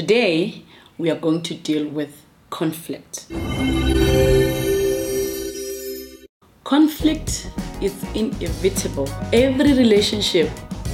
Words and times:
Today, 0.00 0.62
we 0.96 1.10
are 1.10 1.20
going 1.20 1.42
to 1.42 1.52
deal 1.54 1.86
with 1.86 2.24
conflict. 2.48 3.26
Conflict 6.64 7.50
is 7.82 7.92
inevitable. 8.14 9.06
Every 9.30 9.74
relationship 9.74 10.48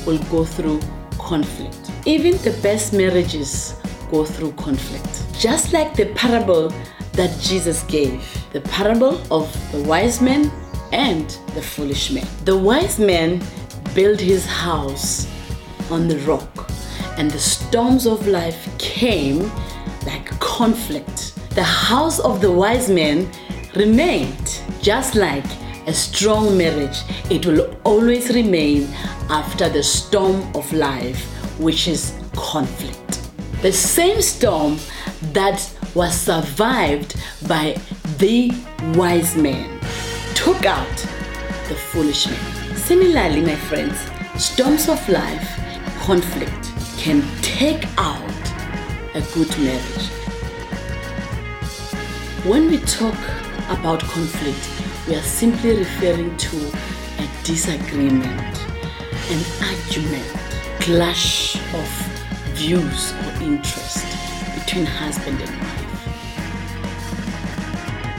will 0.08 0.19
go 0.24 0.45
through 0.45 0.80
conflict. 1.21 1.92
Even 2.04 2.32
the 2.38 2.58
best 2.64 2.92
marriages 2.92 3.77
go 4.11 4.24
through 4.24 4.50
conflict. 4.54 5.23
Just 5.38 5.73
like 5.73 5.95
the 5.95 6.07
parable 6.17 6.75
that 7.13 7.31
Jesus 7.41 7.85
gave 7.85 8.21
the 8.53 8.61
parable 8.63 9.21
of 9.33 9.47
the 9.71 9.85
wise 9.85 10.21
man 10.21 10.51
and 10.91 11.31
the 11.54 11.63
foolish 11.63 12.11
man. 12.11 12.27
The 12.45 12.59
wise 12.59 12.99
man 12.99 13.41
built 13.95 14.19
his 14.19 14.45
house 14.45 15.29
on 15.93 16.09
the 16.09 16.19
rock, 16.27 16.66
and 17.16 17.30
the 17.30 17.38
storms 17.38 18.06
of 18.06 18.27
life 18.27 18.69
came 18.78 19.51
like 20.05 20.28
conflict. 20.41 21.34
The 21.54 21.62
house 21.62 22.18
of 22.20 22.41
the 22.41 22.50
wise 22.50 22.91
man 22.91 23.28
remained 23.74 24.60
just 24.82 25.14
like 25.14 25.44
a 25.86 25.92
strong 25.92 26.56
marriage. 26.56 26.98
It 27.30 27.46
will 27.46 27.77
always 27.84 28.30
remain 28.30 28.88
after 29.30 29.68
the 29.68 29.82
storm 29.82 30.42
of 30.55 30.70
life, 30.72 31.24
which 31.58 31.88
is 31.88 32.12
conflict. 32.34 33.22
The 33.62 33.72
same 33.72 34.20
storm 34.20 34.78
that 35.33 35.69
was 35.94 36.14
survived 36.14 37.16
by 37.48 37.77
the 38.19 38.52
wise 38.94 39.36
man 39.36 39.80
took 40.34 40.66
out 40.66 40.96
the 41.69 41.74
foolish 41.74 42.27
man. 42.27 42.77
Similarly, 42.77 43.41
my 43.41 43.56
friends, 43.56 43.98
storms 44.36 44.88
of 44.88 45.08
life, 45.08 45.58
conflict 46.00 46.66
can 47.06 47.23
take 47.41 47.87
out 47.98 48.45
a 49.14 49.20
good 49.33 49.48
marriage. 49.59 50.09
When 52.45 52.66
we 52.69 52.78
talk 52.78 53.14
about 53.69 54.00
conflict, 54.00 54.69
we 55.06 55.14
are 55.14 55.22
simply 55.22 55.77
referring 55.78 56.36
to 56.36 56.56
a 57.20 57.28
disagreement, 57.45 58.56
an 59.30 59.41
argument, 59.62 60.27
clash 60.80 61.55
of 61.75 61.89
views 62.58 63.12
or 63.12 63.30
interest 63.41 64.05
between 64.58 64.84
husband 64.84 65.41
and 65.41 65.50
wife. 65.61 65.86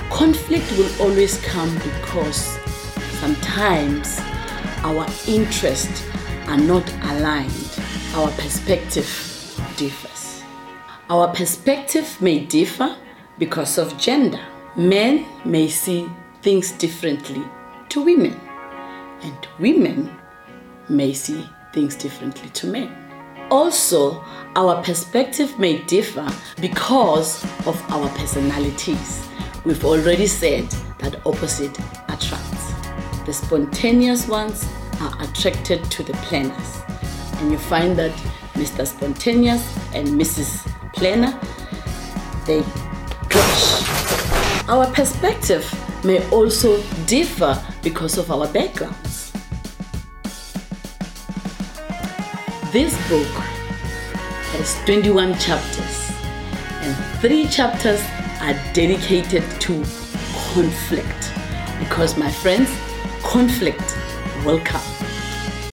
Conflict 0.09 0.71
will 0.77 1.01
always 1.01 1.41
come 1.41 1.73
because 1.75 2.57
sometimes 3.19 4.17
our 4.85 5.05
interests 5.27 6.05
are 6.47 6.57
not 6.57 6.89
aligned, 7.11 7.76
our 8.17 8.31
perspective 8.31 9.05
differs. 9.77 10.41
Our 11.07 11.27
perspective 11.35 12.19
may 12.19 12.39
differ 12.39 12.97
because 13.37 13.77
of 13.77 13.95
gender. 13.99 14.43
Men 14.75 15.23
may 15.45 15.67
see 15.67 16.09
things 16.41 16.71
differently 16.71 17.43
to 17.89 18.03
women, 18.03 18.39
and 19.21 19.47
women 19.59 20.09
may 20.89 21.13
see 21.13 21.47
things 21.75 21.95
differently 21.95 22.49
to 22.49 22.65
men. 22.65 22.89
Also, 23.51 24.23
our 24.55 24.81
perspective 24.81 25.59
may 25.59 25.77
differ 25.83 26.27
because 26.59 27.43
of 27.67 27.79
our 27.91 28.09
personalities. 28.17 29.27
We've 29.63 29.85
already 29.85 30.25
said 30.25 30.67
that 30.97 31.21
opposite 31.23 31.77
attracts. 32.09 32.73
The 33.27 33.33
spontaneous 33.33 34.27
ones 34.27 34.67
are 35.01 35.13
attracted 35.21 35.83
to 35.91 36.01
the 36.01 36.13
planners, 36.13 36.81
and 37.39 37.51
you 37.51 37.57
find 37.57 37.97
that 37.97 38.11
Mr. 38.53 38.85
Spontaneous 38.85 39.63
and 39.93 40.07
Mrs. 40.07 40.65
Planner 40.93 41.39
they 42.45 42.63
clash. 43.29 44.69
Our 44.69 44.87
perspective 44.93 45.65
may 46.03 46.27
also 46.29 46.81
differ 47.05 47.61
because 47.83 48.17
of 48.17 48.31
our 48.31 48.47
backgrounds. 48.47 49.31
This 52.71 52.95
book 53.09 53.27
has 54.53 54.75
21 54.85 55.37
chapters, 55.39 56.11
and 56.81 56.95
three 57.21 57.47
chapters 57.47 58.01
are 58.41 58.53
dedicated 58.73 59.43
to 59.61 59.83
conflict. 60.53 61.33
Because, 61.79 62.17
my 62.17 62.31
friends, 62.31 62.69
conflict 63.23 63.97
will 64.45 64.59
come. 64.59 65.16